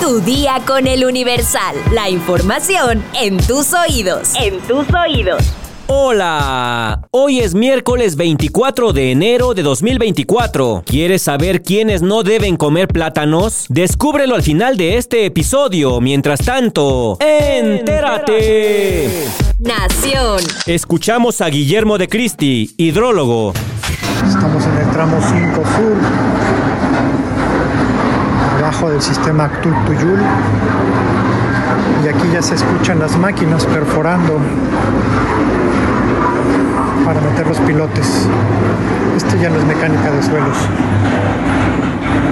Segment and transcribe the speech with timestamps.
[0.00, 1.76] Tu día con el Universal.
[1.92, 4.32] La información en tus oídos.
[4.40, 5.42] En tus oídos.
[5.86, 10.82] Hola, hoy es miércoles 24 de enero de 2024.
[10.86, 13.66] ¿Quieres saber quiénes no deben comer plátanos?
[13.68, 16.00] Descúbrelo al final de este episodio.
[16.00, 19.08] Mientras tanto, entérate.
[19.58, 20.40] Nación.
[20.66, 23.52] Escuchamos a Guillermo de Cristi, hidrólogo.
[24.26, 25.96] Estamos en el tramo 5 sur,
[28.82, 30.18] del sistema Actul-Tuyul.
[32.04, 34.38] Y aquí ya se escuchan las máquinas perforando
[37.06, 38.28] para meter los pilotes.
[39.16, 40.56] Esto ya no es mecánica de suelos.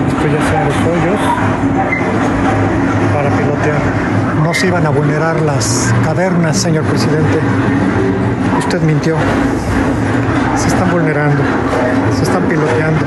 [0.08, 1.20] Esto ya son los hoyos
[3.14, 3.80] para pilotear.
[4.42, 7.38] No se iban a vulnerar las cavernas, señor presidente.
[8.58, 9.16] Usted mintió.
[10.56, 11.40] Se están vulnerando.
[12.16, 13.04] Se están piloteando.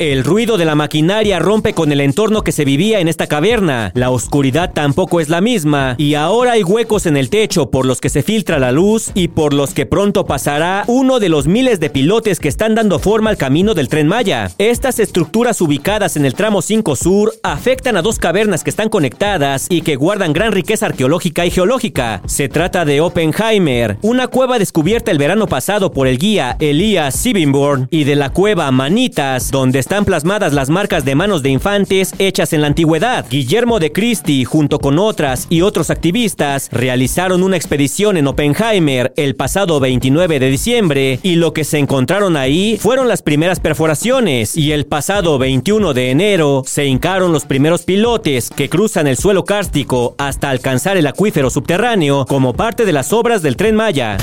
[0.00, 3.92] El ruido de la maquinaria rompe con el entorno que se vivía en esta caverna.
[3.94, 8.00] La oscuridad tampoco es la misma y ahora hay huecos en el techo por los
[8.00, 11.80] que se filtra la luz y por los que pronto pasará uno de los miles
[11.80, 14.50] de pilotes que están dando forma al camino del tren Maya.
[14.56, 19.66] Estas estructuras ubicadas en el tramo 5 sur afectan a dos cavernas que están conectadas
[19.68, 22.22] y que guardan gran riqueza arqueológica y geológica.
[22.24, 27.88] Se trata de Oppenheimer, una cueva descubierta el verano pasado por el guía Elias Siebenborn
[27.90, 32.52] y de la cueva Manitas, donde están plasmadas las marcas de manos de infantes hechas
[32.52, 33.26] en la antigüedad.
[33.28, 39.34] Guillermo de Christie, junto con otras y otros activistas, realizaron una expedición en Oppenheimer el
[39.34, 44.70] pasado 29 de diciembre y lo que se encontraron ahí fueron las primeras perforaciones y
[44.70, 50.14] el pasado 21 de enero se hincaron los primeros pilotes que cruzan el suelo kárstico
[50.18, 54.18] hasta alcanzar el acuífero subterráneo como parte de las obras del tren Maya.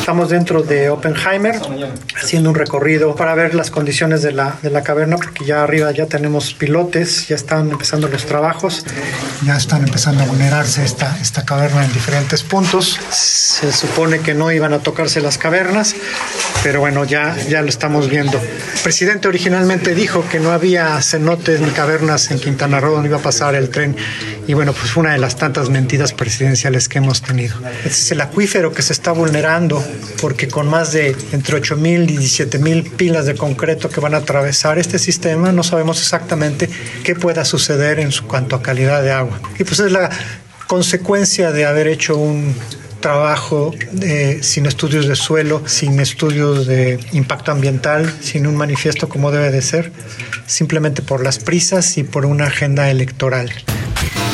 [0.00, 1.60] Estamos dentro de Oppenheimer
[2.16, 5.92] haciendo un recorrido para ver las condiciones de la, de la caverna porque ya arriba
[5.92, 8.84] ya tenemos pilotes, ya están empezando los trabajos,
[9.44, 12.98] ya están empezando a vulnerarse esta, esta caverna en diferentes puntos.
[13.10, 15.94] Se supone que no iban a tocarse las cavernas,
[16.62, 18.38] pero bueno, ya, ya lo estamos viendo.
[18.38, 23.18] El presidente originalmente dijo que no había cenotes ni cavernas en Quintana Roo donde iba
[23.18, 23.94] a pasar el tren
[24.50, 27.54] y bueno, pues una de las tantas mentiras presidenciales que hemos tenido.
[27.84, 29.80] Este es el acuífero que se está vulnerando
[30.20, 34.80] porque con más de entre 8.000 y 17.000 pilas de concreto que van a atravesar
[34.80, 36.68] este sistema, no sabemos exactamente
[37.04, 39.40] qué pueda suceder en cuanto a calidad de agua.
[39.56, 40.10] Y pues es la
[40.66, 42.52] consecuencia de haber hecho un
[42.98, 43.72] trabajo
[44.02, 49.52] eh, sin estudios de suelo, sin estudios de impacto ambiental, sin un manifiesto como debe
[49.52, 49.92] de ser,
[50.46, 53.52] simplemente por las prisas y por una agenda electoral.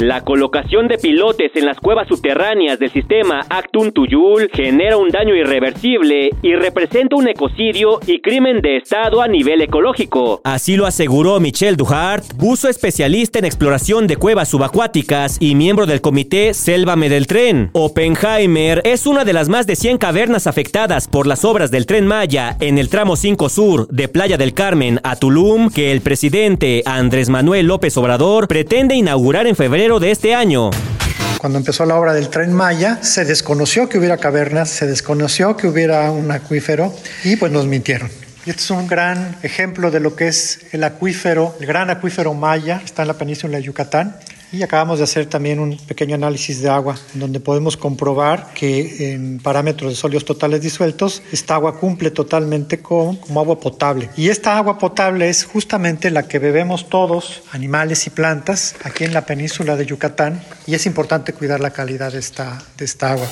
[0.01, 5.35] La colocación de pilotes en las cuevas subterráneas del sistema Actun Tuyul genera un daño
[5.35, 10.43] irreversible y representa un ecocidio y crimen de Estado a nivel ecológico.
[10.45, 16.03] Así lo aseguró Michel Duhart, buzo especialista en exploración de cuevas subacuáticas y miembro del
[16.03, 17.71] comité Sélvame del Tren.
[17.73, 22.07] Oppenheimer es una de las más de 100 cavernas afectadas por las obras del Tren
[22.07, 26.83] Maya en el tramo 5 sur de Playa del Carmen a Tulum que el presidente
[26.85, 30.71] Andrés Manuel López Obrador pretende inaugurar en febrero de este año.
[31.39, 35.69] Cuando empezó la obra del tren Maya, se desconoció que hubiera cavernas, se desconoció que
[35.69, 36.93] hubiera un acuífero
[37.23, 38.11] y pues nos mintieron.
[38.45, 42.35] Y este es un gran ejemplo de lo que es el acuífero, el gran acuífero
[42.35, 44.17] Maya, está en la península de Yucatán.
[44.53, 49.39] Y acabamos de hacer también un pequeño análisis de agua, donde podemos comprobar que en
[49.39, 54.11] parámetros de sólidos totales disueltos, esta agua cumple totalmente con, como agua potable.
[54.17, 59.13] Y esta agua potable es justamente la que bebemos todos, animales y plantas, aquí en
[59.13, 60.43] la península de Yucatán.
[60.67, 63.27] Y es importante cuidar la calidad de esta, de esta agua.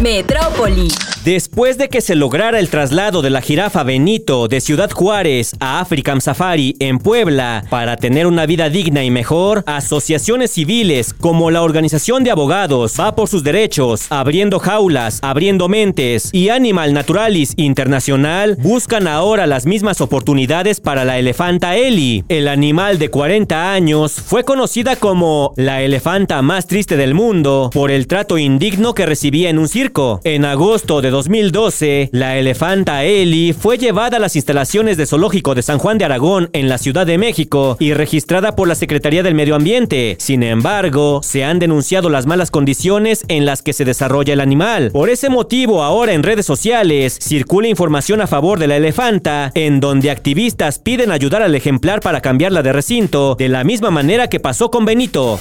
[0.00, 0.88] Metrópoli.
[1.24, 5.80] Después de que se lograra el traslado de la jirafa Benito de Ciudad Juárez a
[5.80, 11.62] African Safari en Puebla para tener una vida digna y mejor, asociaciones civiles como la
[11.62, 18.56] Organización de Abogados Va por sus Derechos, Abriendo Jaulas, Abriendo Mentes y Animal Naturalis Internacional
[18.60, 22.24] buscan ahora las mismas oportunidades para la elefanta Eli.
[22.28, 27.90] El animal de 40 años fue conocida como la elefanta más triste del mundo por
[27.90, 29.83] el trato indigno que recibía en un circo.
[30.24, 35.60] En agosto de 2012, la elefanta Eli fue llevada a las instalaciones de Zoológico de
[35.60, 39.34] San Juan de Aragón en la Ciudad de México y registrada por la Secretaría del
[39.34, 40.16] Medio Ambiente.
[40.18, 44.90] Sin embargo, se han denunciado las malas condiciones en las que se desarrolla el animal.
[44.90, 49.80] Por ese motivo, ahora en redes sociales circula información a favor de la elefanta, en
[49.80, 54.40] donde activistas piden ayudar al ejemplar para cambiarla de recinto, de la misma manera que
[54.40, 55.38] pasó con Benito.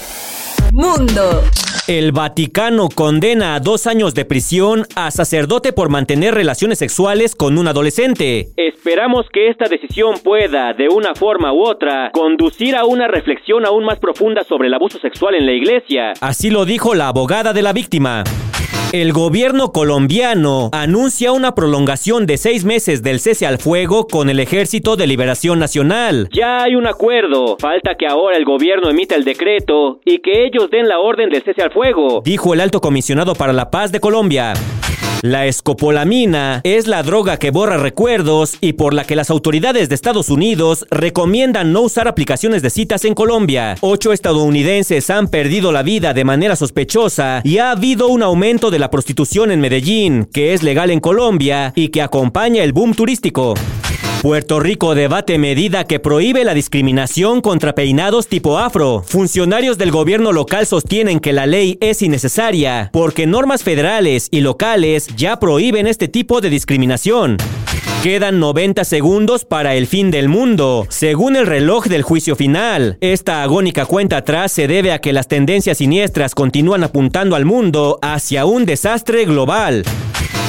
[0.74, 1.44] Mundo.
[1.88, 7.57] El Vaticano condena a dos años de prisión a sacerdote por mantener relaciones sexuales con
[7.57, 8.47] un adolescente.
[8.56, 13.83] Esperamos que esta decisión pueda, de una forma u otra, conducir a una reflexión aún
[13.83, 16.13] más profunda sobre el abuso sexual en la iglesia.
[16.21, 18.24] Así lo dijo la abogada de la víctima.
[18.92, 24.39] El gobierno colombiano anuncia una prolongación de seis meses del cese al fuego con el
[24.39, 26.30] Ejército de Liberación Nacional.
[26.31, 27.57] Ya hay un acuerdo.
[27.60, 31.44] Falta que ahora el gobierno emita el decreto y que ellos den la orden del
[31.44, 34.54] cese al fuego, dijo el alto comisionado para la paz de Colombia.
[35.24, 39.96] La escopolamina es la droga que borra recuerdos y por la que las autoridades de
[39.96, 43.78] Estados Unidos recomiendan no usar aplicaciones de citas en Colombia.
[43.80, 48.80] Ocho estadounidenses han perdido la vida de manera sospechosa y ha habido un aumento de
[48.80, 53.54] la prostitución en Medellín, que es legal en Colombia y que acompaña el boom turístico.
[54.24, 59.04] Puerto Rico debate medida que prohíbe la discriminación contra peinados tipo afro.
[59.06, 65.08] Funcionarios del gobierno local sostienen que la ley es innecesaria porque normas federales y locales
[65.18, 67.36] ya prohíben este tipo de discriminación.
[68.02, 72.98] Quedan 90 segundos para el fin del mundo, según el reloj del juicio final.
[73.02, 78.00] Esta agónica cuenta atrás se debe a que las tendencias siniestras continúan apuntando al mundo
[78.02, 79.84] hacia un desastre global.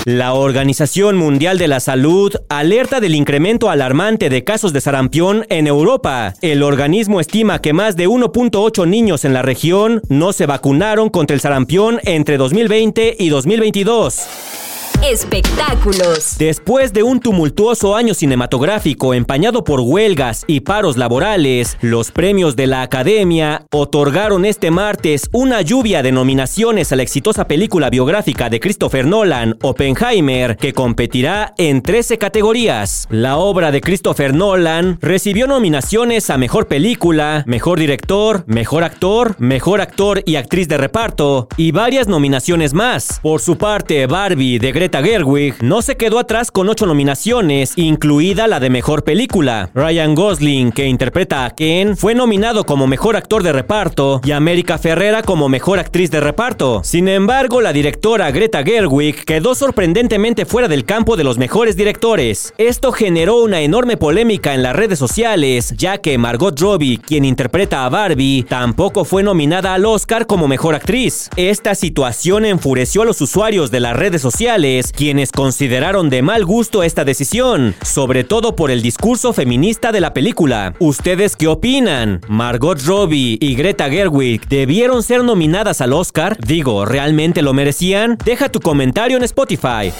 [0.04, 5.66] La Organización Mundial de la Salud alerta del incremento alarmante de casos de sarampión en
[5.66, 6.34] Europa.
[6.42, 11.34] El organismo estima que más de 1.8 niños en la región no se vacunaron contra
[11.34, 14.73] el sarampión entre 2020 y 2022.
[15.10, 16.36] Espectáculos.
[16.38, 22.66] Después de un tumultuoso año cinematográfico empañado por huelgas y paros laborales, los premios de
[22.66, 28.60] la Academia otorgaron este martes una lluvia de nominaciones a la exitosa película biográfica de
[28.60, 33.06] Christopher Nolan, Oppenheimer, que competirá en 13 categorías.
[33.10, 39.82] La obra de Christopher Nolan recibió nominaciones a Mejor Película, Mejor Director, Mejor Actor, Mejor
[39.82, 43.20] Actor y Actriz de Reparto, y varias nominaciones más.
[43.22, 48.46] Por su parte, Barbie de Greta Gerwig no se quedó atrás con ocho nominaciones, incluida
[48.46, 49.70] la de Mejor Película.
[49.74, 54.78] Ryan Gosling, que interpreta a Ken, fue nominado como Mejor Actor de Reparto y América
[54.78, 56.82] Ferrera como Mejor Actriz de Reparto.
[56.84, 62.52] Sin embargo, la directora Greta Gerwig quedó sorprendentemente fuera del campo de los mejores directores.
[62.58, 67.84] Esto generó una enorme polémica en las redes sociales, ya que Margot Robbie, quien interpreta
[67.84, 71.30] a Barbie, tampoco fue nominada al Oscar como Mejor Actriz.
[71.36, 76.82] Esta situación enfureció a los usuarios de las redes sociales quienes consideraron de mal gusto
[76.82, 80.74] esta decisión, sobre todo por el discurso feminista de la película.
[80.80, 82.20] ¿Ustedes qué opinan?
[82.28, 86.36] ¿Margot Robbie y Greta Gerwig debieron ser nominadas al Oscar?
[86.44, 88.18] Digo, ¿realmente lo merecían?
[88.24, 89.92] Deja tu comentario en Spotify.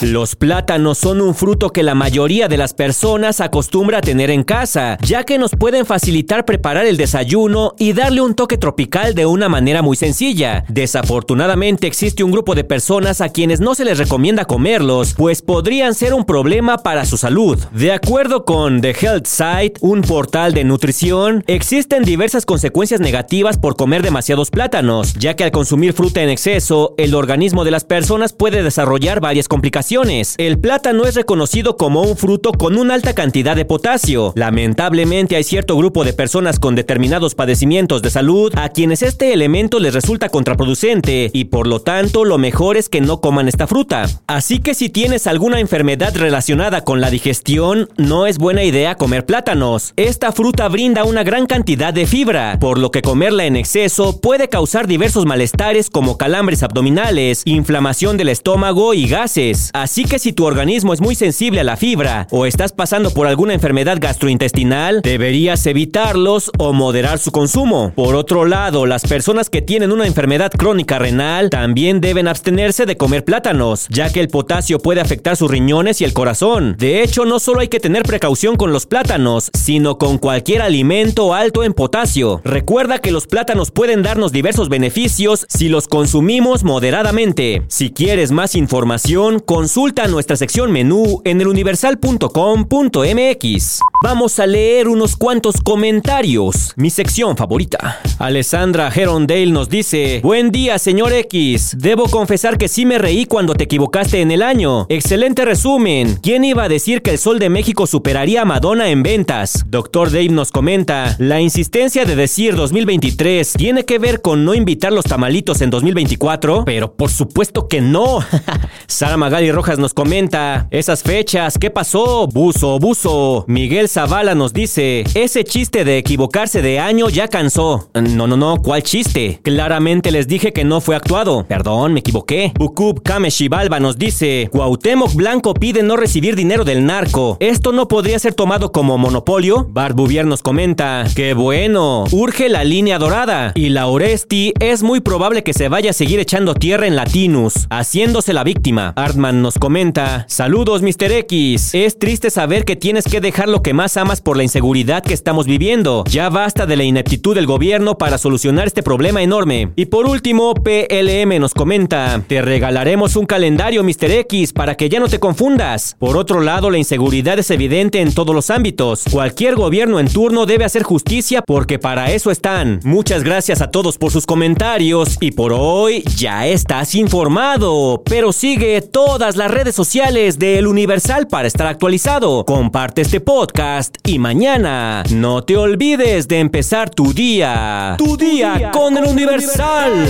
[0.00, 4.44] Los plátanos son un fruto que la mayoría de las personas acostumbra a tener en
[4.44, 9.26] casa, ya que nos pueden facilitar preparar el desayuno y darle un toque tropical de
[9.26, 10.64] una manera muy sencilla.
[10.68, 15.96] Desafortunadamente existe un grupo de personas a quienes no se les recomienda comerlos, pues podrían
[15.96, 17.58] ser un problema para su salud.
[17.72, 23.74] De acuerdo con The Health Site, un portal de nutrición, existen diversas consecuencias negativas por
[23.74, 28.32] comer demasiados plátanos, ya que al consumir fruta en exceso, el organismo de las personas
[28.32, 29.87] puede desarrollar varias complicaciones
[30.36, 34.34] el plátano es reconocido como un fruto con una alta cantidad de potasio.
[34.36, 39.78] Lamentablemente hay cierto grupo de personas con determinados padecimientos de salud a quienes este elemento
[39.78, 44.04] les resulta contraproducente y por lo tanto lo mejor es que no coman esta fruta.
[44.26, 49.24] Así que si tienes alguna enfermedad relacionada con la digestión, no es buena idea comer
[49.24, 49.94] plátanos.
[49.96, 54.50] Esta fruta brinda una gran cantidad de fibra, por lo que comerla en exceso puede
[54.50, 59.70] causar diversos malestares como calambres abdominales, inflamación del estómago y gases.
[59.82, 63.28] Así que si tu organismo es muy sensible a la fibra o estás pasando por
[63.28, 67.92] alguna enfermedad gastrointestinal, deberías evitarlos o moderar su consumo.
[67.94, 72.96] Por otro lado, las personas que tienen una enfermedad crónica renal también deben abstenerse de
[72.96, 76.74] comer plátanos, ya que el potasio puede afectar sus riñones y el corazón.
[76.76, 81.34] De hecho, no solo hay que tener precaución con los plátanos, sino con cualquier alimento
[81.34, 82.40] alto en potasio.
[82.42, 87.62] Recuerda que los plátanos pueden darnos diversos beneficios si los consumimos moderadamente.
[87.68, 93.80] Si quieres más información, con Consulta nuestra sección menú en eluniversal.com.mx.
[94.02, 96.72] Vamos a leer unos cuantos comentarios.
[96.76, 98.00] Mi sección favorita.
[98.18, 101.76] Alessandra Herondale nos dice: Buen día, señor X.
[101.76, 104.86] Debo confesar que sí me reí cuando te equivocaste en el año.
[104.88, 106.18] Excelente resumen.
[106.22, 109.64] ¿Quién iba a decir que el Sol de México superaría a Madonna en ventas?
[109.66, 114.94] Doctor Dave nos comenta: La insistencia de decir 2023 tiene que ver con no invitar
[114.94, 118.20] los tamalitos en 2024, pero por supuesto que no.
[118.86, 122.28] Sara Magali Rojas nos comenta, esas fechas, ¿qué pasó?
[122.28, 123.44] Buzo, buzo.
[123.48, 127.90] Miguel Zavala nos dice, ese chiste de equivocarse de año ya cansó.
[127.92, 129.40] No, no, no, ¿cuál chiste?
[129.42, 131.44] Claramente les dije que no fue actuado.
[131.48, 132.52] Perdón, me equivoqué.
[132.56, 137.36] Bukub Kameshibalba nos dice, Cuauhtémoc Blanco pide no recibir dinero del narco.
[137.40, 139.66] ¿Esto no podría ser tomado como monopolio?
[139.68, 143.50] Bart Bouvier nos comenta, qué bueno, urge la línea dorada.
[143.56, 147.66] Y la Oresti es muy probable que se vaya a seguir echando tierra en Latinus,
[147.70, 148.92] haciéndose la víctima.
[148.94, 151.10] Artman nos comenta, saludos Mr.
[151.10, 155.02] X, es triste saber que tienes que dejar lo que más amas por la inseguridad
[155.02, 156.04] que estamos viviendo.
[156.06, 159.72] Ya basta de la ineptitud del gobierno para solucionar este problema enorme.
[159.74, 164.10] Y por último, PLM nos comenta, te regalaremos un calendario Mr.
[164.10, 165.96] X para que ya no te confundas.
[165.98, 169.04] Por otro lado, la inseguridad es evidente en todos los ámbitos.
[169.10, 172.80] Cualquier gobierno en turno debe hacer justicia porque para eso están.
[172.84, 178.02] Muchas gracias a todos por sus comentarios y por hoy ya estás informado.
[178.04, 182.44] Pero sigue todas las redes sociales de El Universal para estar actualizado.
[182.44, 187.94] Comparte este podcast y mañana no te olvides de empezar tu día.
[187.96, 190.08] Tu día con El Universal.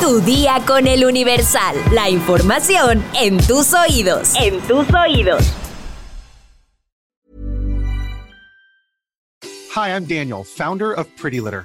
[0.00, 1.76] Tu día con El Universal.
[1.92, 4.34] La información en tus oídos.
[4.38, 5.42] En tus oídos.
[9.74, 11.64] Hi, I'm Daniel, founder of Pretty Litter.